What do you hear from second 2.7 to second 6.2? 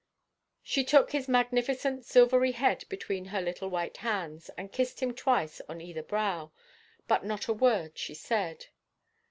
between her little white hands, and kissed him twice on either